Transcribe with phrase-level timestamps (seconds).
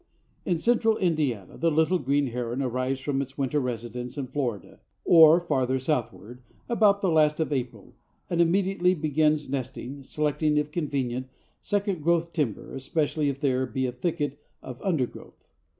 [0.45, 5.39] In central Indiana the Little Green Heron arrives from its winter residence in Florida, or
[5.39, 7.93] farther southward, about the last of April,
[8.27, 11.27] and immediately begins nesting, selecting, if convenient,
[11.61, 15.47] second growth timber, especially if there be a thicket of undergrowth.